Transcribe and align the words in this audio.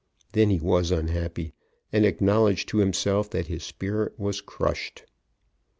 Then 0.31 0.49
he 0.49 0.59
was 0.59 0.89
unhappy, 0.89 1.53
and 1.93 2.07
acknowledged 2.07 2.67
to 2.69 2.79
himself 2.79 3.29
that 3.29 3.45
his 3.45 3.61
spirit 3.63 4.17
was 4.19 4.41
crushed. 4.41 5.03